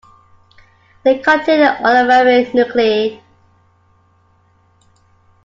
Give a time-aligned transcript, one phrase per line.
[1.03, 3.21] They contain the olivary nuclei.